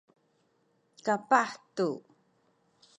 [1.05, 1.89] kapah tu